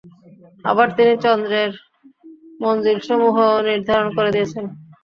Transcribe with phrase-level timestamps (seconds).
[0.65, 1.71] আবার তিনি চন্দ্রের
[2.61, 4.65] মনযিলসমূহও নির্ধারণ করে দিয়েছেন।